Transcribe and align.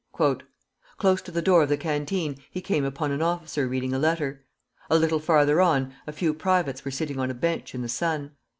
"Close 0.97 1.21
to 1.21 1.29
the 1.31 1.43
door 1.43 1.61
of 1.61 1.69
the 1.69 1.77
canteen 1.77 2.35
he 2.49 2.59
came 2.59 2.83
upon 2.83 3.11
an 3.11 3.21
officer 3.21 3.67
reading 3.67 3.93
a 3.93 3.99
letter. 3.99 4.43
A 4.89 4.97
little 4.97 5.19
farther 5.19 5.61
on, 5.61 5.93
a 6.07 6.11
few 6.11 6.33
privates 6.33 6.83
were 6.83 6.89
sitting 6.89 7.19
on 7.19 7.29
a 7.29 7.35
bench 7.35 7.75
in 7.75 7.83
the 7.83 7.87
sun. 7.87 8.31